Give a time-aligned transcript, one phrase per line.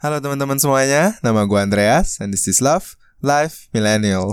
[0.00, 4.32] Halo teman-teman semuanya, nama gue Andreas and this is Love Life Millennial.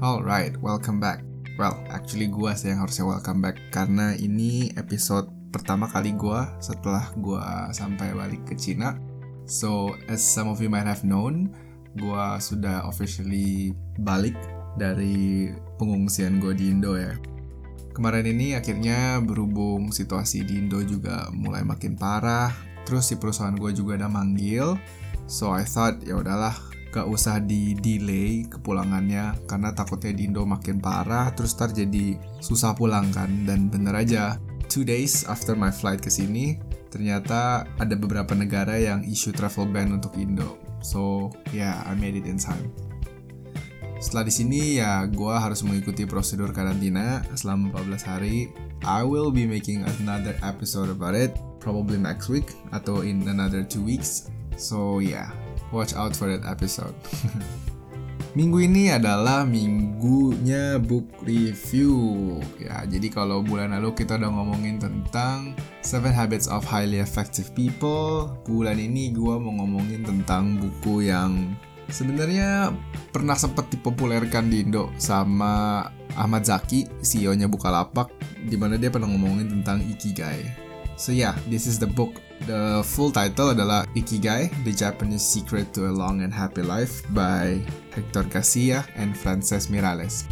[0.00, 1.20] Alright, welcome back.
[1.60, 7.04] Well, actually gue sih yang harusnya welcome back karena ini episode pertama kali gue setelah
[7.20, 7.44] gue
[7.76, 8.96] sampai balik ke Cina.
[9.44, 11.52] So, as some of you might have known,
[12.00, 14.40] gue sudah officially balik
[14.78, 17.18] dari pengungsian gue di Indo ya.
[17.90, 22.54] Kemarin ini akhirnya berhubung situasi di Indo juga mulai makin parah,
[22.86, 24.78] terus si perusahaan gue juga udah manggil,
[25.26, 26.54] so I thought ya udahlah
[26.88, 32.72] gak usah di delay kepulangannya karena takutnya di Indo makin parah terus ntar jadi susah
[32.72, 33.44] pulang kan.
[33.44, 34.40] Dan bener aja
[34.72, 36.56] two days after my flight ke sini
[36.88, 40.56] ternyata ada beberapa negara yang issue travel ban untuk Indo.
[40.80, 42.87] So yeah I made it in time
[43.98, 48.54] setelah di sini ya gue harus mengikuti prosedur karantina selama 14 hari.
[48.86, 53.82] I will be making another episode about it probably next week atau in another two
[53.82, 54.30] weeks.
[54.54, 55.34] So yeah,
[55.74, 56.94] watch out for that episode.
[58.38, 62.38] Minggu ini adalah minggunya book review.
[62.60, 68.30] Ya, jadi kalau bulan lalu kita udah ngomongin tentang Seven Habits of Highly Effective People,
[68.46, 71.50] bulan ini gue mau ngomongin tentang buku yang
[71.88, 72.72] sebenarnya
[73.12, 75.84] pernah sempat dipopulerkan di Indo sama
[76.16, 78.12] Ahmad Zaki, CEO-nya Bukalapak,
[78.44, 80.68] di mana dia pernah ngomongin tentang Ikigai.
[80.98, 82.18] So yeah, this is the book.
[82.46, 87.62] The full title adalah Ikigai, The Japanese Secret to a Long and Happy Life by
[87.94, 90.26] Hector Garcia and Frances Mirales.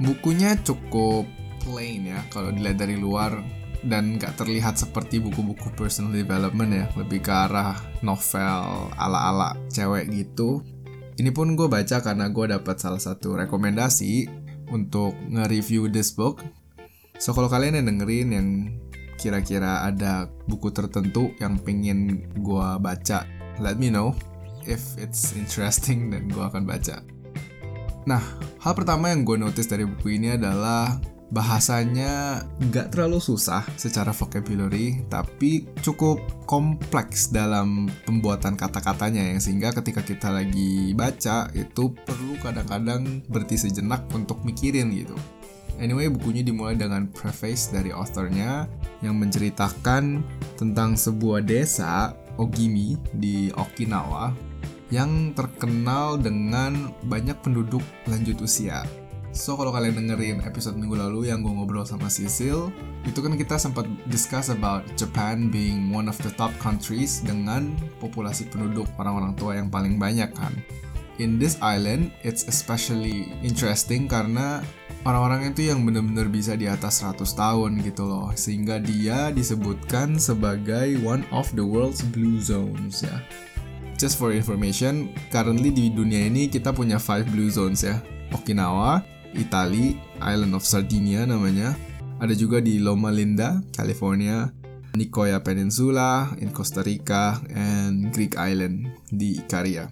[0.00, 1.24] Bukunya cukup
[1.60, 3.36] plain ya kalau dilihat dari luar
[3.80, 10.60] dan gak terlihat seperti buku-buku personal development ya lebih ke arah novel ala-ala cewek gitu
[11.20, 14.24] ini pun gue baca karena gue dapat salah satu rekomendasi
[14.72, 16.40] untuk nge-review this book.
[17.20, 18.48] So kalau kalian yang dengerin yang
[19.20, 23.28] kira-kira ada buku tertentu yang pengen gue baca,
[23.60, 24.16] let me know
[24.64, 27.04] if it's interesting dan gue akan baca.
[28.08, 28.24] Nah,
[28.64, 30.96] hal pertama yang gue notice dari buku ini adalah
[31.30, 40.02] bahasanya nggak terlalu susah secara vocabulary, tapi cukup kompleks dalam pembuatan kata-katanya yang sehingga ketika
[40.02, 45.14] kita lagi baca itu perlu kadang-kadang berhenti sejenak untuk mikirin gitu.
[45.80, 48.68] Anyway, bukunya dimulai dengan preface dari authornya
[49.00, 50.20] yang menceritakan
[50.60, 54.28] tentang sebuah desa Ogimi di Okinawa
[54.92, 57.80] yang terkenal dengan banyak penduduk
[58.10, 58.84] lanjut usia
[59.30, 62.74] So kalau kalian dengerin episode minggu lalu yang gue ngobrol sama Cecil,
[63.06, 68.50] itu kan kita sempat discuss about Japan being one of the top countries dengan populasi
[68.50, 70.50] penduduk orang-orang tua yang paling banyak kan.
[71.22, 74.66] In this island, it's especially interesting karena
[75.06, 78.34] orang-orang itu yang benar-benar bisa di atas 100 tahun gitu loh.
[78.34, 83.22] Sehingga dia disebutkan sebagai one of the world's blue zones ya.
[83.94, 88.00] Just for information, currently di dunia ini kita punya 5 blue zones ya.
[88.32, 89.04] Okinawa,
[89.34, 91.76] Itali, Island of Sardinia namanya.
[92.20, 94.52] Ada juga di Loma Linda, California,
[94.98, 99.88] Nicoya Peninsula in Costa Rica, and Greek Island di Ikaria.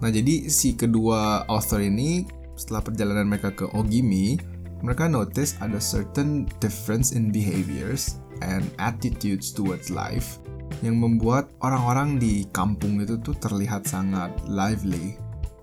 [0.00, 4.38] Nah jadi si kedua author ini setelah perjalanan mereka ke Ogimi,
[4.84, 10.38] mereka notice ada certain difference in behaviors and attitudes towards life
[10.82, 15.16] yang membuat orang-orang di kampung itu tuh terlihat sangat lively.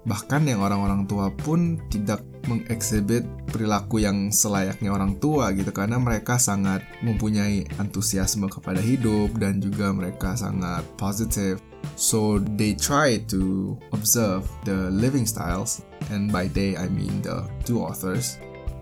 [0.08, 6.40] Bahkan yang orang-orang tua pun tidak mengexhibit perilaku yang selayaknya orang tua gitu karena mereka
[6.42, 11.62] sangat mempunyai antusiasme kepada hidup dan juga mereka sangat positif.
[11.98, 15.82] So they try to observe the living styles
[16.14, 18.38] and by they I mean the two authors.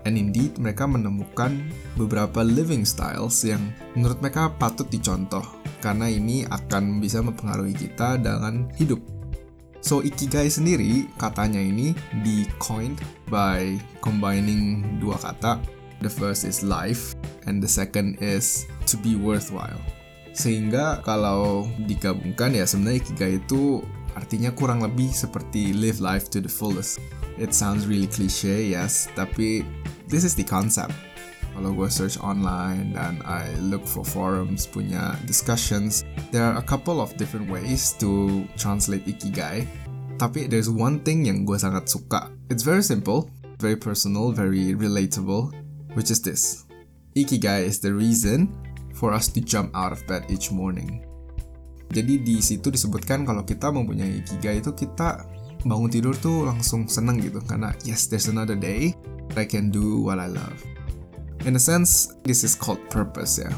[0.08, 1.68] And indeed mereka menemukan
[2.00, 3.60] beberapa living styles yang
[3.92, 5.44] menurut mereka patut dicontoh
[5.84, 9.19] karena ini akan bisa mempengaruhi kita dalam hidup
[9.80, 13.00] So ikigai sendiri katanya ini di coined
[13.32, 15.56] by combining dua kata.
[16.00, 19.80] The first is life and the second is to be worthwhile.
[20.32, 23.84] Sehingga kalau digabungkan ya sebenarnya ikigai itu
[24.16, 27.00] artinya kurang lebih seperti live life to the fullest.
[27.40, 29.64] It sounds really cliche, yes, tapi
[30.12, 30.92] this is the concept.
[31.60, 37.04] Kalau gue search online dan I look for forums punya discussions, there are a couple
[37.04, 39.68] of different ways to translate ikigai.
[40.16, 42.32] Tapi there's one thing yang gue sangat suka.
[42.48, 43.28] It's very simple,
[43.60, 45.52] very personal, very relatable,
[45.92, 46.64] which is this.
[47.12, 48.48] Ikigai is the reason
[48.96, 51.04] for us to jump out of bed each morning.
[51.92, 55.28] Jadi di situ disebutkan kalau kita mempunyai ikigai itu kita
[55.68, 58.96] bangun tidur tuh langsung seneng gitu karena yes there's another day
[59.36, 60.56] I can do what I love.
[61.48, 63.48] In a sense, this is called purpose ya.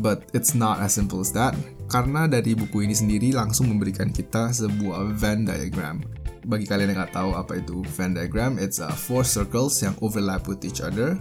[0.00, 1.56] But it's not as simple as that,
[1.88, 6.04] karena dari buku ini sendiri langsung memberikan kita sebuah Venn diagram.
[6.44, 10.44] Bagi kalian yang nggak tahu apa itu Venn diagram, it's a four circles yang overlap
[10.44, 11.16] with each other.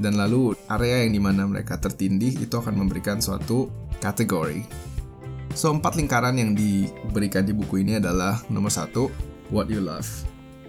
[0.00, 3.68] Dan lalu area yang di mana mereka tertindih itu akan memberikan suatu
[4.00, 4.64] kategori.
[5.52, 9.12] So, empat lingkaran yang diberikan di buku ini adalah nomor satu,
[9.52, 10.08] what you love.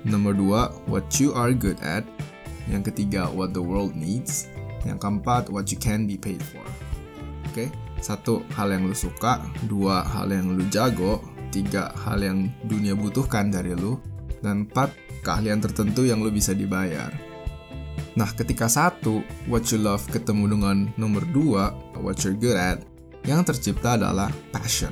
[0.03, 0.61] Nomor dua,
[0.91, 2.03] what you are good at.
[2.67, 4.50] Yang ketiga, what the world needs.
[4.87, 6.63] Yang keempat, what you can be paid for.
[7.51, 7.69] Oke, okay?
[8.01, 11.21] satu hal yang lu suka, dua hal yang lu jago,
[11.53, 13.99] tiga hal yang dunia butuhkan dari lu,
[14.41, 17.13] dan empat keahlian tertentu yang lu bisa dibayar.
[18.17, 22.83] Nah, ketika satu, what you love ketemu dengan nomor dua, what you're good at,
[23.23, 24.91] yang tercipta adalah passion.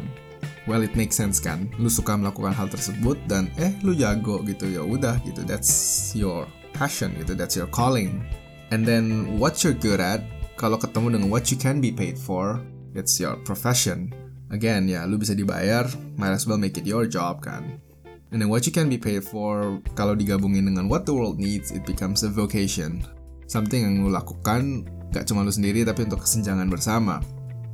[0.70, 1.74] Well, it makes sense kan?
[1.82, 5.42] Lu suka melakukan hal tersebut dan eh lu jago gitu ya udah gitu.
[5.42, 6.46] That's your
[6.78, 7.34] passion gitu.
[7.34, 8.22] That's your calling.
[8.70, 10.22] And then what you're good at,
[10.60, 12.62] kalau ketemu dengan what you can be paid for,
[12.94, 14.14] it's your profession.
[14.50, 15.86] Again ya, lu bisa dibayar,
[16.18, 17.82] might as well make it your job kan.
[18.30, 21.74] And then what you can be paid for, kalau digabungin dengan what the world needs,
[21.74, 23.02] it becomes a vocation.
[23.50, 27.26] Something yang lu lakukan gak cuma lu sendiri tapi untuk kesenjangan bersama.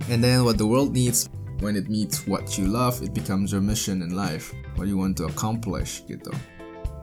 [0.08, 1.28] And then what the world needs
[1.60, 5.20] when it meets what you love, it becomes your mission in life, what you want
[5.20, 6.32] to accomplish gitu.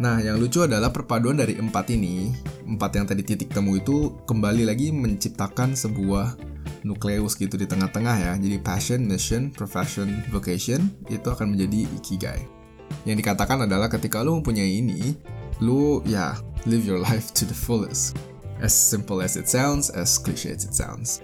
[0.00, 2.32] Nah, yang lucu adalah perpaduan dari empat ini,
[2.64, 6.38] empat yang tadi titik temu itu kembali lagi menciptakan sebuah
[6.82, 8.32] nukleus gitu di tengah-tengah ya.
[8.40, 12.40] Jadi passion, mission, profession, vocation itu akan menjadi ikigai.
[13.04, 15.12] Yang dikatakan adalah ketika lu mempunyai ini,
[15.60, 18.16] lu ya live your life to the fullest.
[18.62, 21.20] As simple as it sounds, as cliche as it sounds.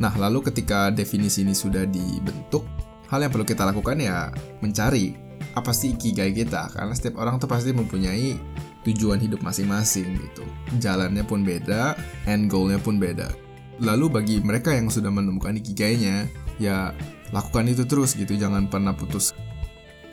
[0.00, 2.64] Nah, lalu ketika definisi ini sudah dibentuk,
[3.12, 4.32] hal yang perlu kita lakukan ya
[4.64, 6.70] mencari apa sih ikigai kita.
[6.72, 8.38] Karena setiap orang tuh pasti mempunyai
[8.86, 10.44] tujuan hidup masing-masing gitu.
[10.80, 13.30] Jalannya pun beda, end goalnya pun beda.
[13.80, 16.28] Lalu bagi mereka yang sudah menemukan ikigainya,
[16.60, 16.92] ya
[17.32, 19.32] lakukan itu terus gitu, jangan pernah putus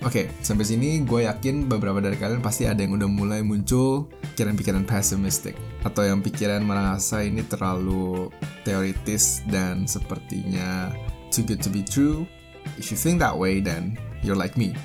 [0.06, 4.06] Oke, okay, sampai sini gue yakin beberapa dari kalian pasti ada yang udah mulai muncul
[4.38, 8.30] pikiran-pikiran pessimistic atau yang pikiran merasa ini terlalu
[8.62, 10.94] teoritis dan sepertinya
[11.34, 12.30] too good to be true.
[12.78, 14.78] If you think that way, then you're like me.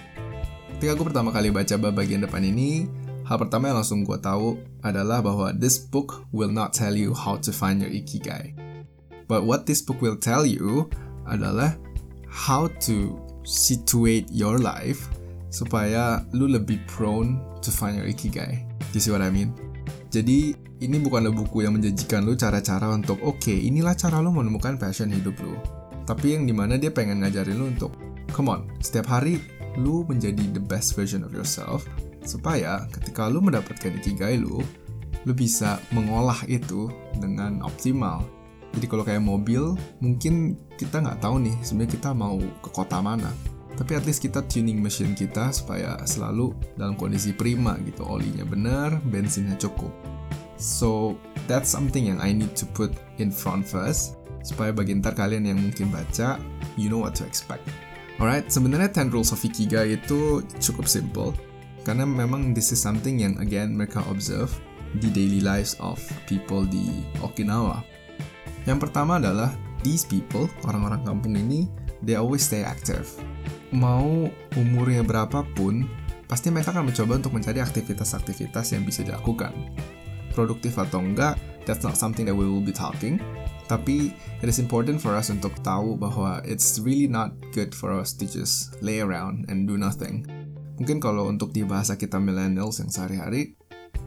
[0.83, 2.91] Ketika gue pertama kali baca bab bagian depan ini,
[3.23, 7.39] hal pertama yang langsung gue tahu adalah bahwa this book will not tell you how
[7.39, 8.51] to find your ikigai.
[9.31, 10.91] But what this book will tell you
[11.31, 11.79] adalah
[12.27, 13.15] how to
[13.47, 15.07] situate your life
[15.55, 18.67] supaya lu lebih prone to find your ikigai.
[18.91, 19.55] You see what I mean?
[20.11, 24.83] Jadi ini bukanlah buku yang menjanjikan lu cara-cara untuk oke okay, inilah cara lu menemukan
[24.83, 25.55] passion hidup lu.
[26.11, 27.95] Tapi yang di mana dia pengen ngajarin lu untuk
[28.35, 31.89] come on setiap hari lu menjadi the best version of yourself
[32.23, 34.63] supaya ketika lu mendapatkan ikigai lu
[35.23, 38.27] lu bisa mengolah itu dengan optimal
[38.73, 43.29] jadi kalau kayak mobil, mungkin kita nggak tahu nih sebenarnya kita mau ke kota mana.
[43.77, 48.05] Tapi at least kita tuning mesin kita supaya selalu dalam kondisi prima gitu.
[48.05, 49.93] Olinya benar, bensinnya cukup.
[50.57, 54.17] So, that's something yang I need to put in front first.
[54.43, 56.41] Supaya bagi ntar kalian yang mungkin baca,
[56.77, 57.65] you know what to expect.
[58.23, 61.35] Alright, sebenarnya 10 Rules of Ikigai itu cukup simple.
[61.83, 64.55] Karena memang this is something yang again mereka observe
[65.03, 65.99] di daily lives of
[66.31, 67.83] people di Okinawa
[68.63, 69.51] yang pertama adalah
[69.83, 71.67] these people, orang-orang kampung ini,
[72.07, 73.11] they always stay active.
[73.75, 75.91] Mau umurnya berapapun,
[76.31, 79.51] pasti mereka akan mencoba untuk mencari aktivitas-aktivitas yang bisa dilakukan.
[80.31, 81.37] Produktif atau enggak,
[81.67, 83.19] that's not something that we will be talking.
[83.71, 88.13] Tapi it is important for us untuk tahu bahwa it's really not good for us
[88.17, 90.27] to just lay around and do nothing.
[90.81, 93.55] Mungkin kalau untuk di bahasa kita millennials yang sehari-hari,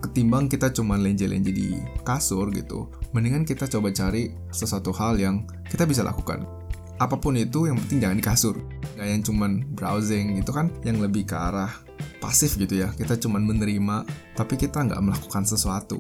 [0.04, 5.88] ketimbang kita cuma lenje-lenje di kasur gitu, mendingan kita coba cari sesuatu hal yang kita
[5.88, 6.44] bisa lakukan.
[6.96, 8.56] Apa pun itu, yang penting jangan di kasur.
[8.96, 11.72] Gak yang cuman browsing itu kan yang lebih ke arah
[12.24, 12.92] pasif gitu ya.
[12.96, 16.00] Kita cuman menerima, tapi kita nggak melakukan sesuatu.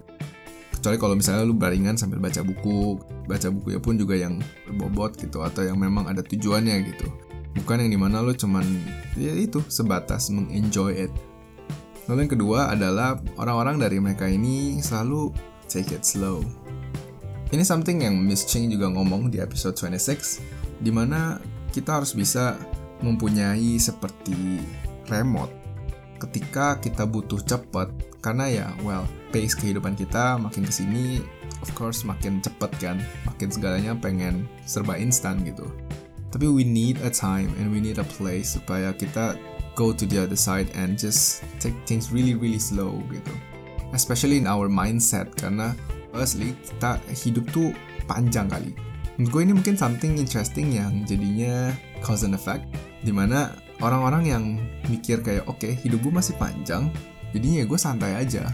[0.85, 4.37] Kecuali kalau misalnya lu baringan sambil baca buku, baca buku ya pun juga yang
[4.69, 7.09] berbobot gitu, atau yang memang ada tujuannya gitu.
[7.57, 8.61] Bukan yang di mana lu cuman,
[9.17, 11.13] ya itu, sebatas mengenjoy it
[12.05, 15.33] Lalu yang kedua adalah orang-orang dari mereka ini selalu
[15.65, 16.45] take it slow.
[17.49, 21.41] Ini something yang Miss Ching juga ngomong di episode 26, di mana
[21.73, 22.61] kita harus bisa
[23.01, 24.61] mempunyai seperti
[25.09, 25.64] remote
[26.35, 31.23] ketika kita butuh cepat karena ya well pace kehidupan kita makin ke sini
[31.63, 35.63] of course makin cepet kan makin segalanya pengen serba instan gitu
[36.35, 39.39] tapi we need a time and we need a place supaya kita
[39.79, 43.31] go to the other side and just take things really really slow gitu.
[43.95, 45.71] especially in our mindset karena
[46.11, 47.71] firstly kita hidup tuh
[48.11, 48.75] panjang kali
[49.15, 51.71] menurut gue ini mungkin something interesting yang jadinya
[52.03, 52.67] cause and effect
[53.07, 54.43] di mana orang-orang yang
[54.87, 56.87] mikir kayak oke okay, hidup gue masih panjang
[57.35, 58.47] jadinya ya gue santai aja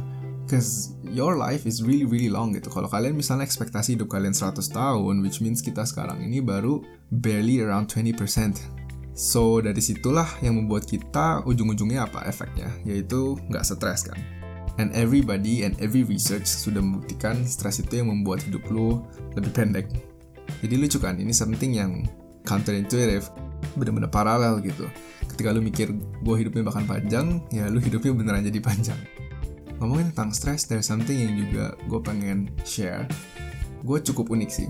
[0.49, 4.57] cause your life is really really long gitu kalau kalian misalnya ekspektasi hidup kalian 100
[4.71, 6.81] tahun which means kita sekarang ini baru
[7.13, 14.07] barely around 20% So dari situlah yang membuat kita ujung-ujungnya apa efeknya, yaitu nggak stres
[14.07, 14.17] kan.
[14.79, 19.03] And everybody and every research sudah membuktikan stres itu yang membuat hidup lu
[19.35, 19.91] lebih pendek.
[20.63, 22.07] Jadi lucu kan, ini something yang
[22.47, 23.27] counterintuitive,
[23.75, 24.87] bener-bener paralel gitu.
[25.29, 28.99] Ketika lu mikir gue hidupnya bahkan panjang, ya lu hidupnya beneran jadi panjang.
[29.81, 33.09] Ngomongin tentang stres, there's something yang juga gue pengen share.
[33.81, 34.69] Gue cukup unik sih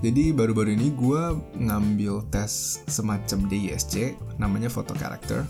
[0.00, 1.22] jadi baru-baru ini gue
[1.60, 5.44] ngambil tes semacam DISC, namanya Photo Character.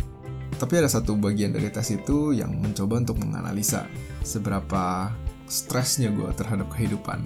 [0.58, 3.86] Tapi ada satu bagian dari tes itu yang mencoba untuk menganalisa
[4.26, 5.14] seberapa
[5.46, 7.22] stresnya gue terhadap kehidupan.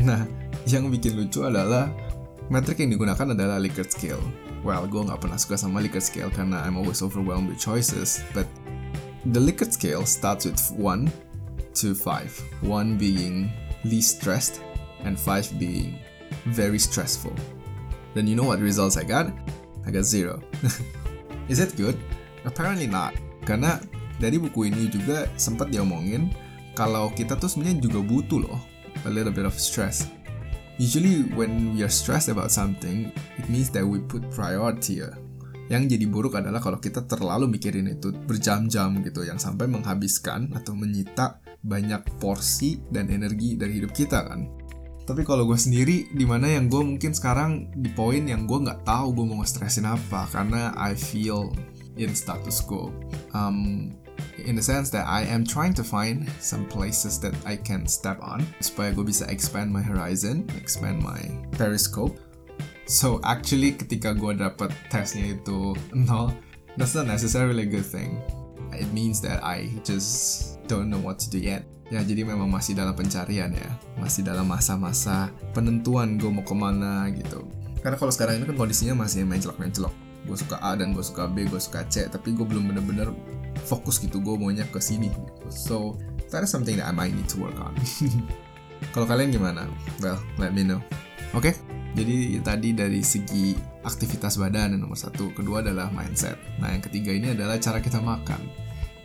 [0.00, 0.24] Nah,
[0.64, 1.92] yang bikin lucu adalah
[2.48, 4.47] metrik yang digunakan adalah Likert Scale.
[4.68, 8.44] Well, gue nggak pernah suka sama Likert Scale karena I'm always overwhelmed with choices, but
[9.24, 11.08] the Likert Scale starts with 1
[11.80, 12.68] to 5.
[12.68, 13.48] 1 being
[13.88, 14.60] least stressed,
[15.08, 15.96] and 5 being
[16.52, 17.32] very stressful.
[18.12, 19.32] Then you know what results I got?
[19.88, 20.44] I got zero.
[21.48, 21.96] Is it good?
[22.44, 23.16] Apparently not.
[23.48, 23.80] Karena
[24.20, 26.28] dari buku ini juga sempat diomongin
[26.76, 28.60] kalau kita tuh sebenarnya juga butuh loh
[29.06, 30.12] a little bit of stress.
[30.78, 35.10] Usually when we are stressed about something, it means that we put priority ya.
[35.68, 40.72] Yang jadi buruk adalah kalau kita terlalu mikirin itu berjam-jam gitu yang sampai menghabiskan atau
[40.72, 44.58] menyita banyak porsi dan energi dari hidup kita kan
[45.08, 48.84] tapi kalau gue sendiri di mana yang gue mungkin sekarang di poin yang gue nggak
[48.84, 51.48] tahu gue mau nge-stressin apa karena I feel
[51.96, 52.92] in status quo
[53.32, 53.88] um,
[54.44, 58.18] in the sense that I am trying to find some places that I can step
[58.22, 61.20] on supaya gue bisa expand my horizon expand my
[61.54, 62.16] periscope.
[62.88, 66.32] So actually ketika gue dapet tesnya itu nol
[66.80, 68.18] that's not necessarily a good thing.
[68.72, 71.68] It means that I just don't know what to do yet.
[71.88, 73.70] Ya jadi memang masih dalam pencarian ya.
[73.96, 77.48] Masih dalam masa-masa penentuan gue mau ke mana gitu.
[77.80, 81.46] Karena kalau sekarang ini kan kondisinya masih mencelok-mencelok Gue suka A dan gue suka B,
[81.46, 83.12] gue suka C Tapi gue belum bener-bener
[83.66, 85.46] fokus gitu Gue maunya ke sini gitu.
[85.50, 85.76] So
[86.32, 87.74] that is something that I might need to work on
[88.94, 89.66] Kalau kalian gimana?
[89.98, 90.82] Well, let me know
[91.36, 91.54] Oke, okay?
[91.92, 93.52] jadi tadi dari segi
[93.84, 98.00] aktivitas badan yang nomor satu Kedua adalah mindset Nah yang ketiga ini adalah cara kita
[98.00, 98.40] makan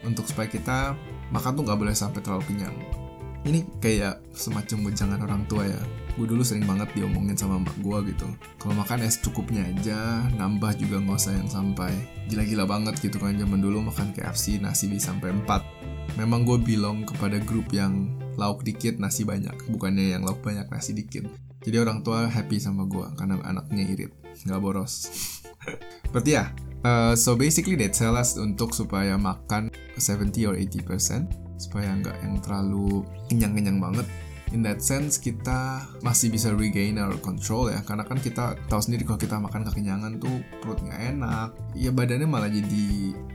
[0.07, 0.95] Untuk supaya kita
[1.33, 3.02] makan tuh nggak boleh sampai terlalu kenyang
[3.43, 5.81] ini kayak semacam wejangan orang tua ya.
[6.13, 8.27] Gue dulu sering banget diomongin sama mbak gue gitu.
[8.61, 11.91] Kalau makan es cukupnya aja nambah juga nggak usah yang sampai
[12.31, 13.35] gila-gila banget gitu kan.
[13.35, 18.63] Zaman dulu makan KFC nasi bisa sampai 4 memang gue bilang kepada grup yang lauk
[18.63, 19.53] dikit nasi banyak.
[19.67, 21.27] Bukannya yang lauk banyak nasi dikit.
[21.63, 24.11] Jadi orang tua happy sama gue karena anaknya irit.
[24.47, 25.09] Nggak boros.
[26.13, 26.47] Berarti ya
[26.83, 32.35] Uh, so basically they tell us untuk supaya makan 70 or 80% supaya nggak yang
[32.41, 34.07] terlalu kenyang-kenyang banget.
[34.53, 39.01] In that sense kita masih bisa regain our control ya karena kan kita tahu sendiri
[39.01, 42.85] kalau kita makan kekenyangan tuh perut nggak enak, ya badannya malah jadi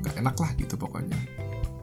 [0.04, 1.18] nggak enak lah gitu pokoknya.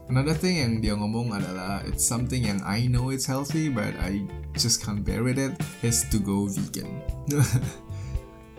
[0.06, 4.24] Another thing yang dia ngomong adalah it's something yang I know it's healthy but I
[4.54, 7.02] just can't bear with it is to go vegan.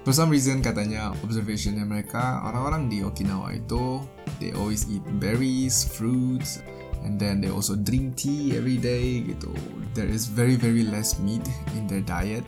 [0.06, 4.02] For some reason katanya observationnya mereka orang-orang di Okinawa itu
[4.38, 6.62] they always eat berries, fruits,
[7.07, 9.55] and then they also drink tea every day gitu.
[9.95, 11.47] There is very very less meat
[11.79, 12.43] in their diet.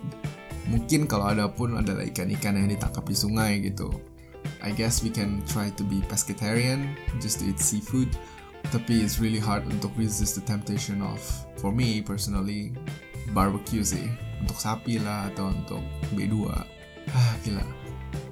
[0.68, 3.88] Mungkin kalau ada pun adalah ikan-ikan yang ditangkap di sungai gitu.
[4.60, 8.10] I guess we can try to be pescatarian, just to eat seafood.
[8.74, 11.22] Tapi it's really hard untuk resist the temptation of,
[11.62, 12.74] for me personally,
[13.32, 14.10] barbecue sih.
[14.42, 15.80] Untuk sapi lah atau untuk
[16.12, 16.52] B2
[17.14, 17.64] ah gila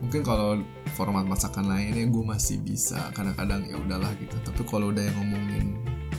[0.00, 0.61] mungkin kalau
[0.97, 5.66] format masakan lainnya gue masih bisa kadang-kadang ya udahlah gitu tapi kalau udah yang ngomongin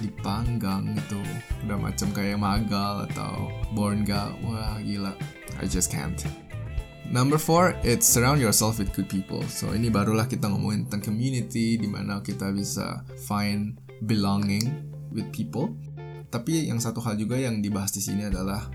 [0.03, 1.19] dipanggang gitu
[1.65, 5.13] udah macam kayak magal atau borngal wah gila
[5.57, 6.21] I just can't
[7.07, 9.39] Number four, it's surround yourself with good people.
[9.47, 15.71] So ini barulah kita ngomongin tentang community, di mana kita bisa find belonging with people.
[16.27, 18.67] Tapi yang satu hal juga yang dibahas di sini adalah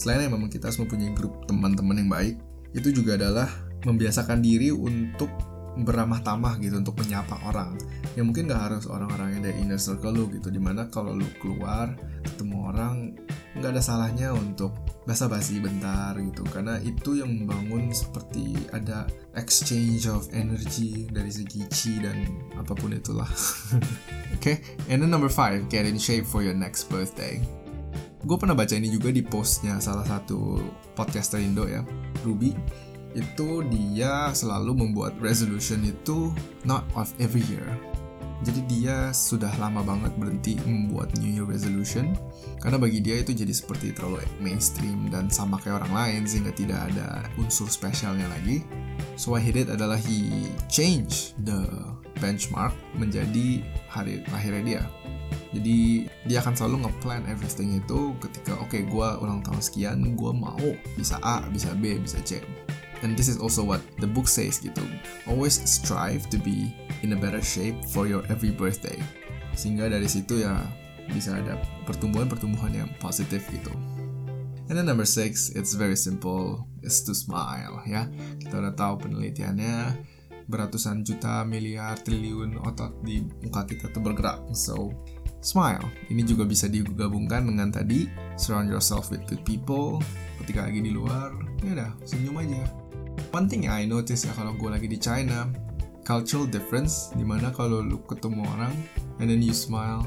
[0.00, 2.34] selain yang memang kita harus mempunyai grup teman-teman yang baik,
[2.72, 3.52] itu juga adalah
[3.84, 5.28] membiasakan diri untuk
[5.74, 7.74] beramah tamah gitu untuk menyapa orang
[8.14, 11.26] ya mungkin gak harus orang-orang yang dari inner circle lu gitu di mana kalau lu
[11.42, 12.94] keluar ketemu orang
[13.58, 14.74] nggak ada salahnya untuk
[15.06, 22.02] basa-basi bentar gitu karena itu yang membangun seperti ada exchange of energy dari segi chi
[22.02, 22.22] dan
[22.58, 23.28] apa pun itulah
[24.34, 24.58] okay?
[24.90, 27.40] and then number five, get in shape for your next birthday.
[28.24, 30.56] Gue pernah baca ini juga di postnya salah satu
[30.96, 31.84] podcaster Indo ya,
[32.24, 32.56] Ruby.
[33.14, 36.34] Itu dia selalu membuat resolution itu
[36.66, 37.66] not of every year,
[38.44, 42.12] jadi dia sudah lama banget berhenti membuat New Year resolution
[42.60, 46.92] karena bagi dia itu jadi seperti terlalu mainstream dan sama kayak orang lain sehingga tidak
[46.92, 48.60] ada unsur spesialnya lagi.
[49.16, 51.64] So what he did adalah he change the
[52.20, 54.82] benchmark menjadi hari lahirnya dia.
[55.56, 60.32] Jadi dia akan selalu ngeplan everything itu ketika oke okay, gue ulang tahun sekian gue
[60.36, 60.68] mau
[61.00, 62.44] bisa A, bisa B, bisa C.
[63.02, 64.84] And this is also what the book says gitu.
[65.26, 66.70] Always strive to be
[67.02, 68.96] in a better shape for your every birthday.
[69.56, 70.60] Sehingga dari situ ya
[71.12, 73.72] bisa ada pertumbuhan-pertumbuhan yang positif gitu.
[74.72, 78.08] And then number six, it's very simple, is to smile ya.
[78.40, 79.92] Kita udah tahu penelitiannya
[80.48, 84.40] beratusan juta, miliar, triliun otot di muka kita tuh bergerak.
[84.56, 84.92] So,
[85.44, 85.84] smile.
[86.08, 88.08] Ini juga bisa digabungkan dengan tadi
[88.40, 90.00] surround yourself with good people.
[90.40, 92.64] Ketika lagi di luar, ya udah senyum aja.
[93.34, 95.50] One thing I notice ya kalau gue lagi di China,
[96.06, 98.74] cultural difference di mana kalau lu ketemu orang
[99.18, 100.06] and then you smile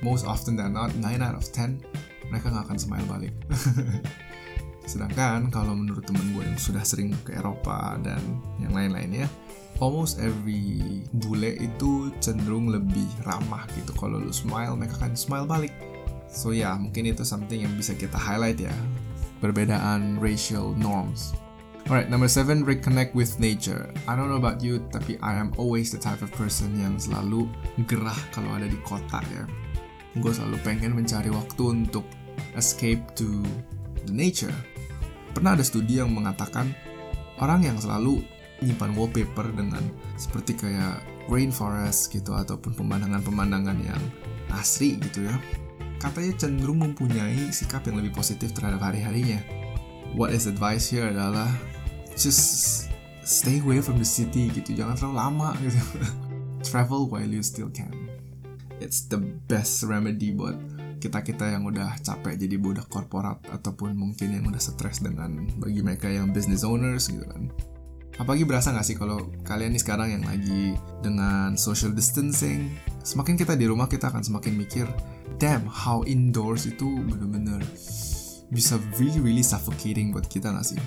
[0.00, 1.82] most often than not 9 out of 10
[2.30, 3.34] mereka nggak akan smile balik.
[4.90, 8.20] Sedangkan kalau menurut temen gue yang sudah sering ke Eropa dan
[8.60, 9.28] yang lain-lainnya
[9.82, 13.92] almost every bule itu cenderung lebih ramah gitu.
[13.96, 15.72] Kalau lu smile mereka akan smile balik.
[16.28, 18.74] So ya yeah, mungkin itu something yang bisa kita highlight ya.
[19.40, 21.36] Perbedaan racial norms
[21.84, 23.92] Alright, number seven, reconnect with nature.
[24.08, 27.44] I don't know about you, tapi I am always the type of person yang selalu
[27.84, 29.44] gerah kalau ada di kota ya.
[30.16, 32.08] Gue selalu pengen mencari waktu untuk
[32.56, 33.44] escape to
[34.08, 34.56] the nature.
[35.36, 36.72] Pernah ada studi yang mengatakan
[37.36, 38.24] orang yang selalu
[38.64, 39.84] nyimpan wallpaper dengan
[40.16, 44.00] seperti kayak rainforest gitu ataupun pemandangan-pemandangan yang
[44.56, 45.36] asri gitu ya.
[46.00, 49.44] Katanya cenderung mempunyai sikap yang lebih positif terhadap hari-harinya.
[50.16, 51.52] What is advice here adalah
[52.16, 52.88] just
[53.24, 54.74] stay away from the city gitu.
[54.74, 55.78] Jangan terlalu lama gitu.
[56.68, 57.92] Travel while you still can.
[58.80, 60.56] It's the best remedy buat
[60.98, 66.08] kita-kita yang udah capek jadi budak korporat ataupun mungkin yang udah stres dengan bagi mereka
[66.08, 67.52] yang business owners gitu kan.
[68.14, 72.70] Apalagi berasa gak sih kalau kalian nih sekarang yang lagi dengan social distancing
[73.02, 74.86] semakin kita di rumah kita akan semakin mikir
[75.36, 77.58] damn how indoors itu bener-bener
[78.54, 80.80] bisa really really suffocating buat kita gak sih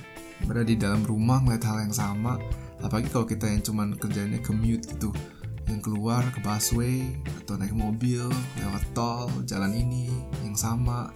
[0.45, 2.37] berada di dalam rumah melihat hal yang sama.
[2.83, 5.09] Apalagi kalau kita yang cuman kerjanya commute gitu.
[5.65, 7.03] Yang keluar ke busway
[7.43, 8.29] atau naik mobil
[8.61, 10.13] lewat tol jalan ini
[10.45, 11.09] yang sama.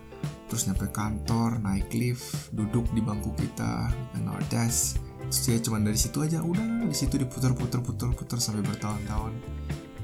[0.50, 5.00] Terus nyampe kantor naik lift duduk di bangku kita dan our desk
[5.32, 9.32] terus ya cuman dari situ aja udah di situ diputar-putar putar-putar sampai bertahun-tahun.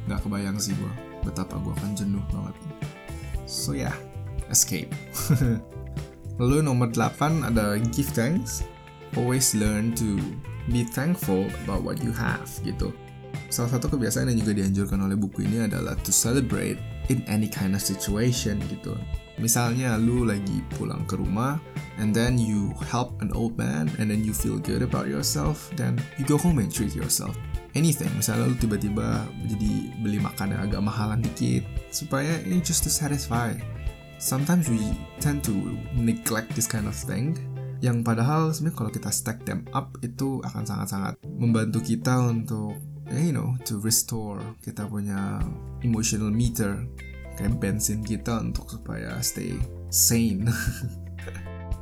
[0.08, 0.88] Nggak kebayang sih gua
[1.28, 2.56] betapa gua akan jenuh banget.
[3.44, 3.96] So ya yeah,
[4.48, 4.88] escape.
[6.40, 8.64] Lalu nomor 8 ada give thanks
[9.16, 10.20] always learn to
[10.68, 12.92] be thankful about what you have gitu.
[13.48, 16.76] Salah satu kebiasaan yang juga dianjurkan oleh buku ini adalah to celebrate
[17.08, 18.98] in any kind of situation gitu.
[19.38, 21.62] Misalnya lu lagi pulang ke rumah
[22.02, 25.96] and then you help an old man and then you feel good about yourself then
[26.18, 27.38] you go home and treat yourself.
[27.78, 31.62] Anything, misalnya lu tiba-tiba jadi beli makan yang agak mahalan dikit
[31.94, 33.54] supaya ini just to satisfy.
[34.18, 34.82] Sometimes we
[35.22, 35.54] tend to
[35.94, 37.38] neglect this kind of thing
[37.80, 42.74] yang padahal sebenarnya kalau kita stack them up itu akan sangat-sangat membantu kita untuk
[43.08, 45.40] ya you know to restore kita punya
[45.86, 46.84] emotional meter
[47.38, 49.56] kayak bensin kita untuk supaya stay
[49.90, 50.50] sane.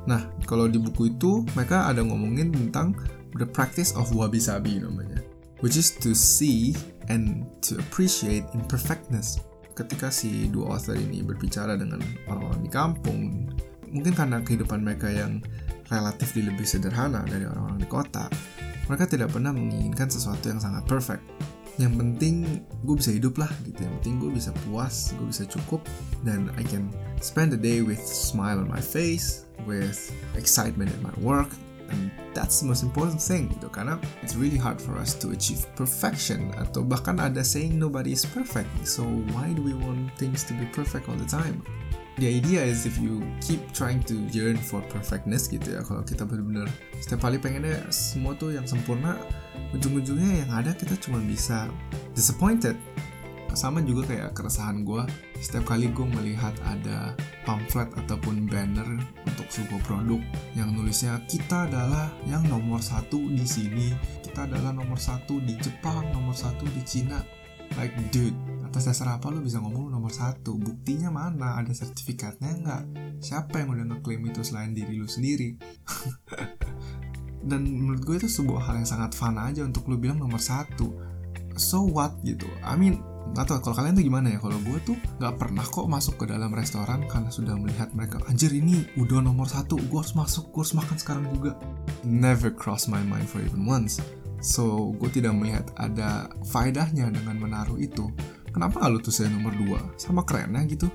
[0.06, 2.94] Nah kalau di buku itu mereka ada ngomongin tentang
[3.42, 5.18] the practice of wabi sabi namanya
[5.66, 6.78] which is to see
[7.10, 9.42] and to appreciate imperfectness.
[9.74, 13.20] Ketika si dua author ini berbicara dengan orang-orang di kampung
[13.90, 15.42] mungkin karena kehidupan mereka yang
[15.89, 18.26] relatif lebih sederhana dari orang-orang di kota,
[18.86, 21.24] mereka tidak pernah menginginkan sesuatu yang sangat perfect.
[21.76, 22.36] Yang penting
[22.88, 23.84] gue bisa hidup lah gitu.
[23.84, 25.84] Yang penting gue bisa puas, gue bisa cukup,
[26.24, 26.88] dan I can
[27.19, 30.00] spend the day with smile on my face, with
[30.39, 31.52] excitement at my work,
[31.89, 35.63] and that's the most important thing gitu karena it's really hard for us to achieve
[35.78, 40.52] perfection atau bahkan ada saying nobody is perfect so why do we want things to
[40.58, 41.62] be perfect all the time
[42.17, 46.23] the idea is if you keep trying to yearn for perfectness gitu ya kalau kita
[46.23, 46.71] benar-benar
[47.04, 49.19] setiap kali pengennya semua tuh yang sempurna
[49.75, 51.67] ujung-ujungnya yang ada kita cuma bisa
[52.15, 52.80] disappointed.
[53.56, 54.99] Sama juga kayak keresahan gue
[55.39, 57.15] setiap kali gue melihat ada
[57.47, 60.19] pamflet ataupun banner untuk sebuah produk
[60.60, 63.95] yang nulisnya kita adalah yang nomor satu di sini
[64.28, 67.23] kita adalah nomor satu di Jepang nomor satu di Cina.
[67.80, 70.60] Like dude atas dasar apa lo bisa ngomong lo nomor satu?
[70.60, 71.56] Buktinya mana?
[71.64, 72.84] Ada sertifikatnya nggak?
[73.24, 75.56] Siapa yang udah ngeklaim itu selain diri lo sendiri?
[77.48, 80.92] Dan menurut gue itu sebuah hal yang sangat fun aja untuk lo bilang nomor satu.
[81.56, 82.52] So what gitu?
[82.68, 83.00] I mean
[83.32, 84.44] nggak tahu kalau kalian tuh gimana ya?
[84.44, 88.52] Kalau gue tuh nggak pernah kok masuk ke dalam restoran karena sudah melihat mereka anjir
[88.52, 91.56] ini udah nomor satu gue harus masuk gue harus makan sekarang juga.
[92.04, 94.04] Never cross my mind for even once.
[94.44, 98.12] So gue tidak melihat ada faedahnya dengan menaruh itu
[98.56, 99.84] kenapa gak lu tuh saya nomor dua?
[100.00, 100.88] Sama kerennya gitu.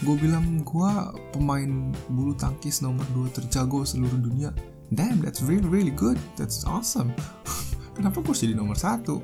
[0.00, 0.92] Gue bilang gue
[1.36, 4.48] pemain bulu tangkis nomor dua terjago seluruh dunia.
[4.88, 6.16] Damn that's really really good.
[6.40, 7.12] That's awesome.
[8.00, 9.20] Kenapa gue jadi nomor satu?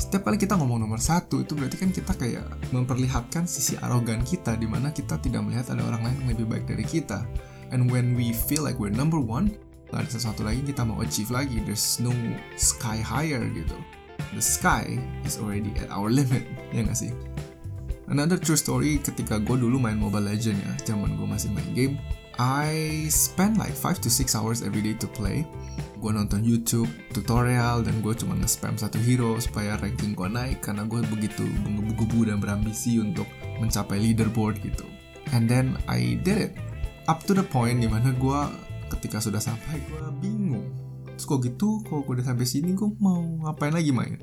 [0.00, 4.56] Setiap kali kita ngomong nomor satu itu berarti kan kita kayak memperlihatkan sisi arogan kita
[4.56, 7.28] di mana kita tidak melihat ada orang lain yang lebih baik dari kita.
[7.68, 9.52] And when we feel like we're number one
[9.92, 11.60] gak ada sesuatu lagi kita mau achieve lagi.
[11.60, 12.14] There's no
[12.56, 13.76] sky higher gitu
[14.34, 17.12] the sky is already at our limit ya gak sih?
[18.08, 21.94] Another true story ketika gue dulu main Mobile Legend ya zaman gue masih main game
[22.38, 25.42] I spend like 5 to 6 hours every day to play.
[25.98, 30.86] Gue nonton YouTube tutorial dan gue cuma nge-spam satu hero supaya ranking gue naik karena
[30.86, 33.26] gue begitu menggebu-gebu dan berambisi untuk
[33.58, 34.86] mencapai leaderboard gitu.
[35.34, 36.52] And then I did it.
[37.10, 38.40] Up to the point di mana gue
[38.94, 40.87] ketika sudah sampai gue bingung
[41.18, 44.22] terus kok gitu kok gue udah sampai sini gue mau ngapain lagi main?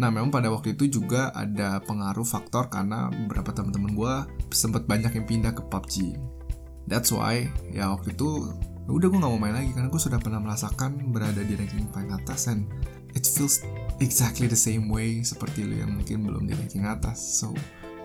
[0.00, 4.14] Nah memang pada waktu itu juga ada pengaruh faktor karena beberapa teman-teman gue
[4.48, 6.16] sempat banyak yang pindah ke PUBG.
[6.88, 8.48] That's why ya waktu itu
[8.86, 11.90] Ya udah gue gak mau main lagi karena gue sudah pernah merasakan berada di ranking
[11.90, 12.70] paling atas and
[13.18, 13.66] it feels
[13.98, 17.18] exactly the same way seperti lo yang mungkin belum di ranking atas.
[17.18, 17.50] So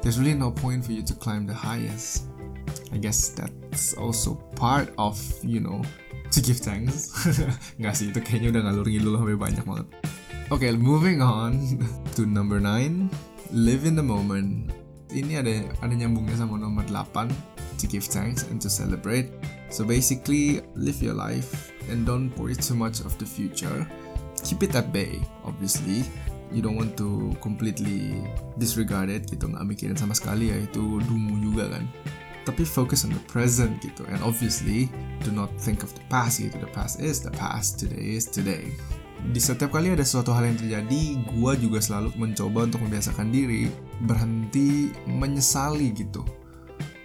[0.02, 2.26] there's really no point for you to climb the highest
[2.92, 5.82] I guess that's also part of you know
[6.32, 7.12] to give thanks
[7.80, 9.88] nggak sih itu kayaknya udah ngalur ngidul sampai banyak banget
[10.52, 11.80] Oke, okay, moving on
[12.20, 13.08] to number 9,
[13.56, 14.68] live in the moment.
[15.08, 17.32] Ini ada ada nyambungnya sama nomor 8,
[17.80, 19.32] to give thanks and to celebrate.
[19.72, 23.88] So basically, live your life and don't worry too much of the future.
[24.44, 26.04] Keep it at bay, obviously.
[26.52, 28.20] You don't want to completely
[28.60, 31.88] disregard it gitu, nggak mikirin sama sekali ya itu dungu juga kan.
[32.42, 34.90] Tapi focus on the present gitu, and obviously
[35.22, 36.58] do not think of the past gitu.
[36.58, 38.74] The past is the past, today is today.
[39.22, 43.70] Di setiap kali ada suatu hal yang terjadi, gua juga selalu mencoba untuk membiasakan diri
[44.02, 46.26] berhenti menyesali gitu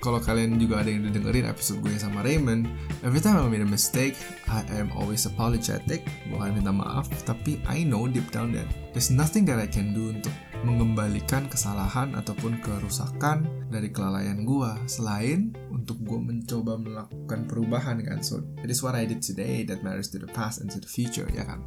[0.07, 2.71] kalau kalian juga ada yang dengerin episode gue sama Raymond,
[3.03, 4.15] every time I made a mistake,
[4.47, 9.11] I am always apologetic, gue akan minta maaf, tapi I know deep down that there's
[9.11, 10.31] nothing that I can do untuk
[10.67, 18.19] mengembalikan kesalahan ataupun kerusakan dari kelalaian gue selain untuk gue mencoba melakukan perubahan kan.
[18.19, 20.91] So that is what I did today that matters to the past and to the
[20.91, 21.63] future ya kan?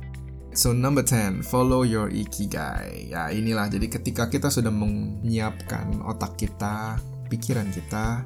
[0.52, 3.16] So number 10, follow your ikigai.
[3.16, 8.26] Ya inilah, jadi ketika kita sudah menyiapkan otak kita pikiran kita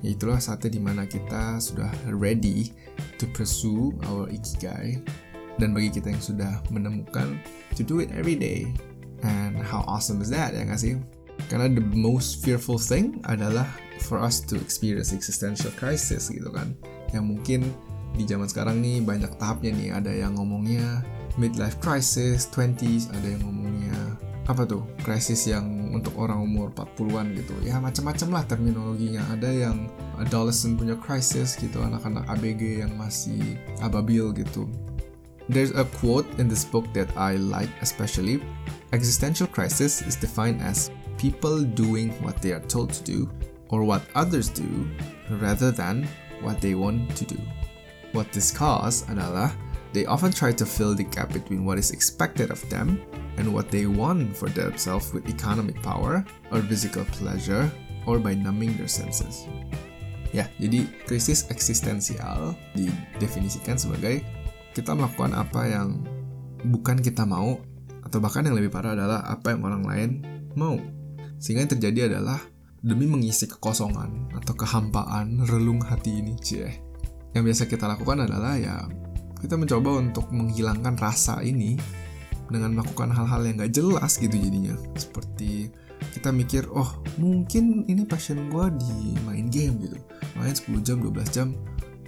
[0.00, 2.72] itulah saatnya di mana kita sudah ready
[3.18, 5.02] to pursue our ikigai
[5.58, 7.38] dan bagi kita yang sudah menemukan
[7.74, 8.70] to do it every day
[9.24, 11.00] and how awesome is that ya gak sih?
[11.50, 13.66] Karena the most fearful thing adalah
[14.06, 16.76] for us to experience existential crisis gitu kan.
[17.10, 17.60] Yang mungkin
[18.14, 19.90] di zaman sekarang nih banyak tahapnya nih.
[19.96, 21.02] Ada yang ngomongnya
[21.34, 23.96] midlife crisis 20s ada yang ngomongnya
[24.44, 24.84] apa tuh?
[25.02, 27.54] Krisis yang untuk orang umur 40-an gitu.
[27.64, 29.24] Ya macam-macam lah terminologinya.
[29.34, 34.70] Ada yang adolescent punya crisis gitu anak-anak ABG yang masih ababil gitu
[35.48, 38.42] there's a quote in this book that I like especially
[38.92, 43.30] existential crisis is defined as people doing what they are told to do
[43.68, 44.88] or what others do
[45.40, 46.08] rather than
[46.40, 47.40] what they want to do
[48.12, 49.50] what this cause adalah
[49.94, 52.98] they often try to fill the gap between what is expected of them
[53.38, 57.70] and what they want for themselves with economic power or physical pleasure
[58.06, 59.46] or by numbing their senses.
[60.34, 64.26] Ya, jadi krisis eksistensial didefinisikan sebagai
[64.74, 66.02] kita melakukan apa yang
[66.66, 67.62] bukan kita mau
[68.02, 70.10] atau bahkan yang lebih parah adalah apa yang orang lain
[70.58, 70.76] mau.
[71.38, 72.42] Sehingga yang terjadi adalah
[72.84, 76.68] demi mengisi kekosongan atau kehampaan relung hati ini, cie.
[77.32, 78.84] Yang biasa kita lakukan adalah ya
[79.40, 81.76] kita mencoba untuk menghilangkan rasa ini
[82.48, 85.72] dengan melakukan hal-hal yang gak jelas gitu jadinya seperti
[86.12, 89.96] kita mikir oh mungkin ini passion gue di main game gitu
[90.36, 91.48] main 10 jam 12 jam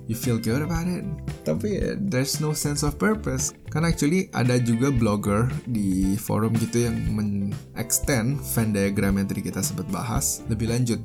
[0.07, 1.03] you feel good about it?
[1.43, 3.55] Tapi there's no sense of purpose.
[3.71, 9.61] Karena actually ada juga blogger di forum gitu yang men-extend Venn diagram yang tadi kita
[9.63, 10.99] sempat bahas lebih lanjut.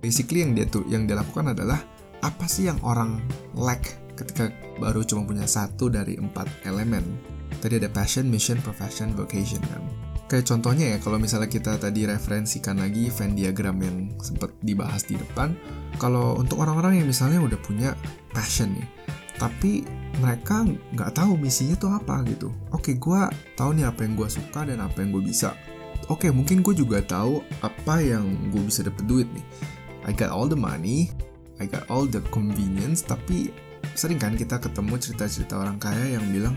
[0.00, 1.80] Basically yang dia tuh yang dia lakukan adalah
[2.24, 3.22] apa sih yang orang
[3.54, 4.50] lack ketika
[4.82, 7.04] baru cuma punya satu dari empat elemen?
[7.58, 9.82] Tadi ada passion, mission, profession, vocation kan.
[10.28, 15.16] Kayak contohnya ya, kalau misalnya kita tadi referensikan lagi Venn diagram yang sempat dibahas di
[15.16, 15.56] depan,
[15.96, 17.96] kalau untuk orang-orang yang misalnya udah punya
[18.38, 18.86] passion nih,
[19.42, 19.82] tapi
[20.22, 20.62] mereka
[20.94, 22.54] nggak tahu misinya tuh apa gitu.
[22.70, 23.20] Oke, gue
[23.58, 25.58] tahu nih apa yang gue suka dan apa yang gue bisa.
[26.06, 29.42] Oke, mungkin gue juga tahu apa yang gue bisa dapet duit nih.
[30.06, 31.10] I got all the money,
[31.58, 33.50] I got all the convenience, tapi
[33.98, 36.54] sering kan kita ketemu cerita-cerita orang kaya yang bilang,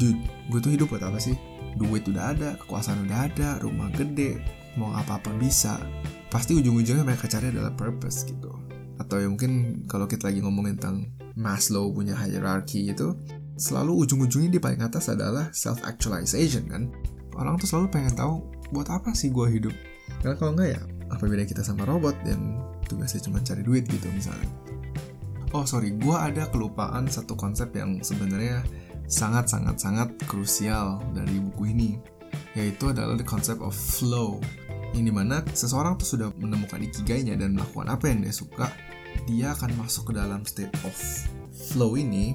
[0.00, 1.36] dude, gue tuh hidup buat apa sih?
[1.76, 4.40] duit udah ada, kekuasaan udah ada, rumah gede,
[4.76, 5.80] mau apa-apa bisa.
[6.28, 8.52] Pasti ujung-ujungnya mereka cari adalah purpose gitu.
[9.02, 13.18] Atau ya mungkin kalau kita lagi ngomongin tentang Maslow punya hierarchy itu,
[13.58, 16.94] selalu ujung-ujungnya di paling atas adalah self-actualization kan.
[17.34, 19.74] Orang tuh selalu pengen tahu buat apa sih gue hidup.
[20.22, 24.06] Karena kalau enggak ya, apa beda kita sama robot yang tugasnya cuma cari duit gitu
[24.14, 24.46] misalnya.
[25.52, 28.64] Oh sorry, gue ada kelupaan satu konsep yang sebenarnya
[29.10, 32.00] sangat-sangat-sangat krusial dari buku ini
[32.56, 34.40] yaitu adalah the concept of flow
[34.92, 38.68] yang di mana seseorang tuh sudah menemukan ikigainya dan melakukan apa yang dia suka
[39.28, 40.96] dia akan masuk ke dalam state of
[41.52, 42.34] flow ini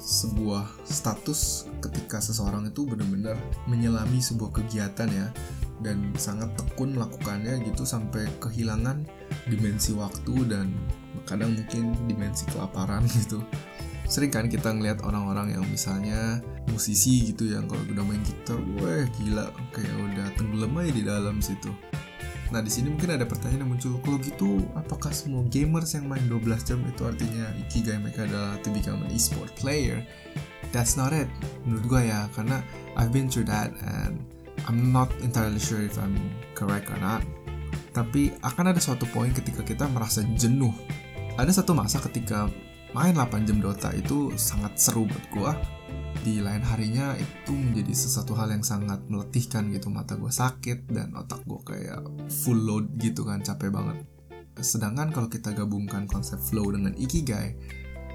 [0.00, 3.36] sebuah status ketika seseorang itu benar-benar
[3.68, 5.28] menyelami sebuah kegiatan ya
[5.80, 9.04] dan sangat tekun melakukannya gitu sampai kehilangan
[9.48, 10.72] dimensi waktu dan
[11.24, 13.40] kadang mungkin dimensi kelaparan gitu
[14.10, 19.06] sering kan kita ngeliat orang-orang yang misalnya musisi gitu yang kalau udah main gitar, wah
[19.22, 21.70] gila kayak udah tenggelam aja di dalam situ.
[22.50, 26.26] Nah di sini mungkin ada pertanyaan yang muncul, kalau gitu apakah semua gamers yang main
[26.26, 30.02] 12 jam itu artinya ikigai mereka adalah to become an e-sport player?
[30.74, 31.30] That's not it,
[31.62, 32.62] menurut gue ya, karena
[32.98, 34.18] I've been through that and
[34.66, 36.18] I'm not entirely sure if I'm
[36.58, 37.22] correct or not.
[37.90, 40.74] Tapi akan ada suatu poin ketika kita merasa jenuh.
[41.38, 42.50] Ada satu masa ketika
[42.94, 45.52] main 8 jam Dota itu sangat seru buat gue
[46.20, 49.88] di lain harinya itu menjadi sesuatu hal yang sangat meletihkan gitu.
[49.88, 54.04] Mata gue sakit dan otak gue kayak full load gitu kan capek banget.
[54.60, 57.56] Sedangkan kalau kita gabungkan konsep flow dengan ikigai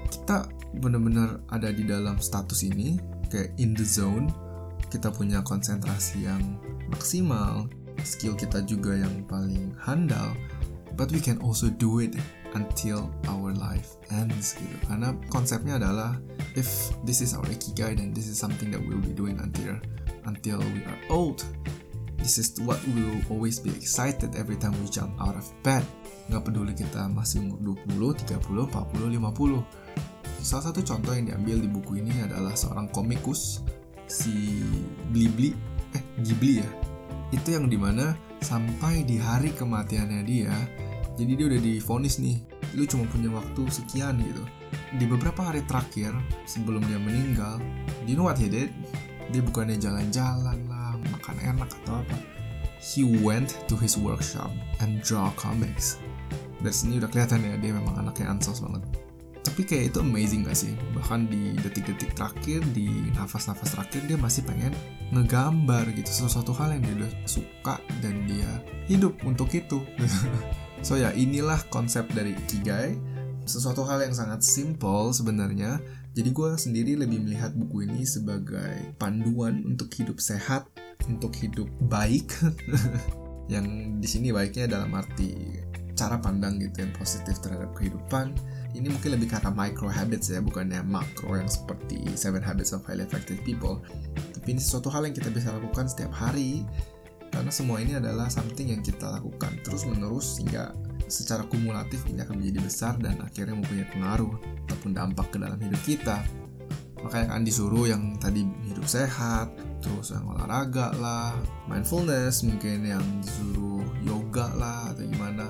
[0.06, 0.46] kita
[0.78, 4.30] bener-bener ada di dalam status ini kayak in the zone.
[4.86, 7.66] Kita punya konsentrasi yang maksimal
[8.06, 10.36] skill kita juga yang paling handal
[10.94, 12.14] but we can also do it
[12.56, 14.76] until our life ends gitu.
[14.88, 16.16] Karena konsepnya adalah
[16.56, 19.76] if this is our ikigai then this is something that we'll be doing until
[20.24, 21.44] until we are old.
[22.16, 25.84] This is what we will always be excited every time we jump out of bed.
[26.32, 29.86] Nggak peduli kita masih umur 20, 30, 40, 50
[30.46, 33.66] salah satu contoh yang diambil di buku ini adalah seorang komikus
[34.06, 34.62] si
[35.10, 35.50] Blibli
[35.90, 36.70] eh Ghibli ya.
[37.34, 40.54] Itu yang di mana sampai di hari kematiannya dia
[41.16, 42.36] jadi dia udah difonis nih
[42.76, 44.44] lu cuma punya waktu sekian gitu.
[45.00, 46.12] Di beberapa hari terakhir
[46.44, 47.56] sebelum dia meninggal
[48.04, 48.68] you know what he did?
[49.32, 52.18] Dia bukannya jalan-jalan lah makan enak atau apa.
[52.76, 54.52] He went to his workshop
[54.84, 55.96] and draw comics.
[56.60, 58.84] Dari sini udah kelihatan ya dia memang anaknya ansos banget.
[59.40, 60.76] Tapi kayak itu amazing gak sih?
[60.92, 64.74] Bahkan di detik-detik terakhir di nafas-nafas terakhir dia masih pengen
[65.16, 66.10] ngegambar gitu.
[66.12, 67.74] Sesuatu hal yang dia udah suka
[68.04, 69.80] dan dia hidup untuk itu
[70.86, 72.94] So ya inilah konsep dari Ikigai.
[73.42, 75.82] Sesuatu hal yang sangat simple sebenarnya.
[76.14, 80.70] Jadi gue sendiri lebih melihat buku ini sebagai panduan untuk hidup sehat
[81.10, 82.30] Untuk hidup baik.
[83.52, 83.66] Yang
[83.98, 85.58] di sini baiknya dalam arti
[85.98, 88.36] cara pandang gitu yang positif terhadap kehidupan.
[88.76, 93.02] Ini mungkin lebih karena micro habits ya bukannya makro yang seperti seven habits of highly
[93.02, 93.80] effective people.
[94.36, 96.68] Tapi ini sesuatu hal yang kita bisa lakukan setiap hari
[97.30, 100.72] karena semua ini adalah something yang kita lakukan terus menerus sehingga
[101.06, 104.34] secara kumulatif ini akan menjadi besar dan akhirnya mempunyai pengaruh
[104.66, 106.18] ataupun dampak ke dalam hidup kita.
[107.02, 111.36] Makanya kan disuruh yang tadi hidup sehat terus yang olahraga lah
[111.70, 115.46] mindfulness mungkin yang disuruh yoga lah atau gimana.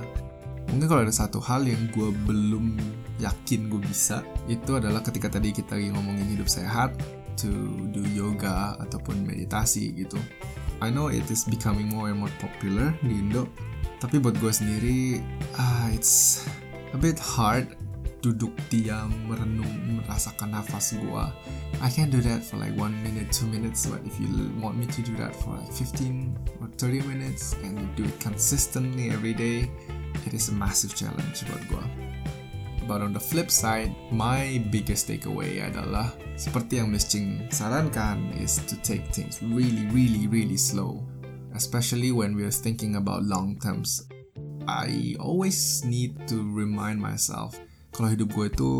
[0.67, 2.77] Mungkin kalau ada satu hal yang gue belum
[3.23, 6.93] yakin gue bisa itu adalah ketika tadi kita lagi ngomongin hidup sehat
[7.39, 7.49] to
[7.93, 10.21] do yoga ataupun meditasi gitu
[10.81, 13.49] I know it is becoming more and more popular di Indo
[13.97, 15.25] tapi buat gue sendiri
[15.57, 16.45] uh, it's
[16.93, 17.73] a bit hard
[18.21, 19.71] duduk diam merenung
[20.03, 21.25] merasakan nafas gue
[21.81, 24.29] I can do that for like one minute two minutes but if you
[24.61, 28.17] want me to do that for like 15 or 30 minutes and you do it
[28.21, 29.69] consistently every day
[30.29, 31.85] it is a massive challenge buat gue
[32.87, 38.62] But on the flip side, my biggest takeaway adalah seperti yang Miss Ching sarankan is
[38.70, 41.03] to take things really, really, really slow.
[41.53, 44.07] Especially when we're thinking about long terms.
[44.70, 47.59] I always need to remind myself
[47.90, 48.70] kalau hidup gue itu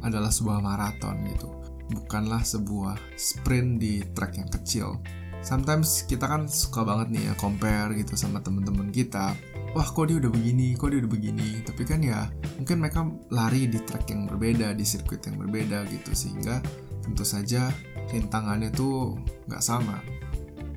[0.00, 1.48] adalah sebuah maraton gitu.
[1.90, 5.00] Bukanlah sebuah sprint di track yang kecil.
[5.40, 9.32] sometimes kita kan suka banget nih ya compare gitu sama temen-temen kita
[9.70, 11.62] wah kok dia udah begini kok dia udah begini.
[11.62, 12.26] Tapi kan ya
[12.58, 16.10] mungkin mereka lari di track yang berbeda di sirkuit yang berbeda gitu.
[16.14, 16.58] Sehingga
[17.02, 17.70] tentu saja
[18.10, 20.02] rintangannya tuh nggak sama.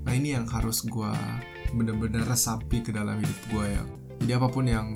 [0.03, 1.13] Nah ini yang harus gue
[1.73, 3.84] bener-bener resapi ke dalam hidup gue ya.
[4.23, 4.88] Jadi apa pun yang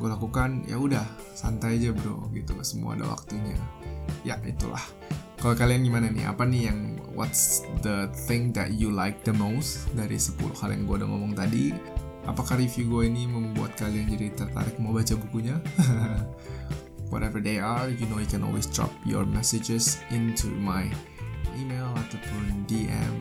[0.00, 1.04] gue lakukan ya udah
[1.38, 2.58] santai aja bro gitu.
[2.66, 3.54] Semua ada waktunya.
[4.26, 4.82] Ya itulah.
[5.38, 6.24] Kalau kalian gimana nih?
[6.24, 10.88] Apa nih yang what's the thing that you like the most dari 10 hal yang
[10.88, 11.70] gue udah ngomong tadi
[12.24, 15.56] apakah review gue ini membuat kalian jadi tertarik mau baca bukunya
[17.12, 20.88] whatever they are you know you can always drop your messages into my
[21.56, 23.14] email ataupun DM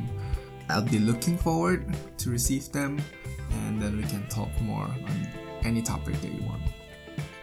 [0.71, 1.85] I'll be looking forward
[2.23, 2.97] to receive them
[3.67, 5.17] and then we can talk more on
[5.63, 6.63] any topic that you want.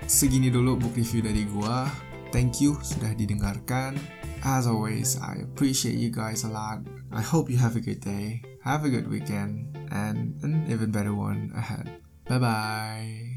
[0.09, 1.87] Segini dulu book review dari gua.
[2.31, 3.99] Thank you sudah didengarkan.
[4.42, 6.81] As always, I appreciate you guys a lot.
[7.12, 11.14] I hope you have a good day, have a good weekend, and an even better
[11.14, 12.00] one ahead.
[12.26, 13.29] Bye bye.